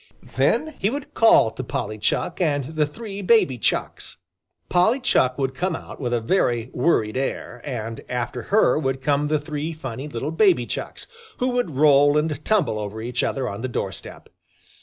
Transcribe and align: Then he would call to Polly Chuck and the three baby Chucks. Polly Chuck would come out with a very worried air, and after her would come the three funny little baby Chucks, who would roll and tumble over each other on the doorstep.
Then 0.35 0.73
he 0.79 0.89
would 0.89 1.13
call 1.13 1.51
to 1.51 1.63
Polly 1.63 1.99
Chuck 1.99 2.41
and 2.41 2.75
the 2.75 2.87
three 2.87 3.21
baby 3.21 3.59
Chucks. 3.59 4.17
Polly 4.67 4.99
Chuck 4.99 5.37
would 5.37 5.53
come 5.53 5.75
out 5.75 5.99
with 6.01 6.11
a 6.11 6.19
very 6.19 6.71
worried 6.73 7.15
air, 7.15 7.61
and 7.63 8.01
after 8.09 8.41
her 8.49 8.79
would 8.79 8.99
come 8.99 9.27
the 9.27 9.37
three 9.37 9.73
funny 9.73 10.07
little 10.07 10.31
baby 10.31 10.65
Chucks, 10.65 11.05
who 11.37 11.49
would 11.49 11.75
roll 11.77 12.17
and 12.17 12.43
tumble 12.43 12.79
over 12.79 12.99
each 12.99 13.21
other 13.21 13.47
on 13.47 13.61
the 13.61 13.67
doorstep. 13.67 14.29